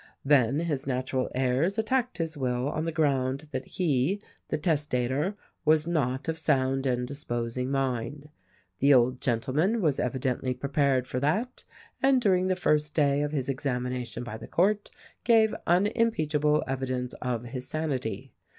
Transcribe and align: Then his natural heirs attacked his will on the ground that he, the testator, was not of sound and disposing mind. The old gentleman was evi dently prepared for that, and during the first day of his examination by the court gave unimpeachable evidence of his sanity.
Then 0.25 0.61
his 0.61 0.87
natural 0.87 1.29
heirs 1.35 1.77
attacked 1.77 2.17
his 2.17 2.35
will 2.35 2.67
on 2.67 2.85
the 2.85 2.91
ground 2.91 3.47
that 3.51 3.67
he, 3.67 4.19
the 4.47 4.57
testator, 4.57 5.35
was 5.63 5.85
not 5.85 6.27
of 6.27 6.39
sound 6.39 6.87
and 6.87 7.07
disposing 7.07 7.69
mind. 7.69 8.29
The 8.79 8.95
old 8.95 9.21
gentleman 9.21 9.79
was 9.79 9.99
evi 9.99 10.17
dently 10.17 10.59
prepared 10.59 11.05
for 11.05 11.19
that, 11.19 11.65
and 12.01 12.19
during 12.19 12.47
the 12.47 12.55
first 12.55 12.95
day 12.95 13.21
of 13.21 13.31
his 13.31 13.47
examination 13.47 14.23
by 14.23 14.37
the 14.37 14.47
court 14.47 14.89
gave 15.23 15.53
unimpeachable 15.67 16.63
evidence 16.65 17.13
of 17.21 17.43
his 17.43 17.67
sanity. 17.67 18.33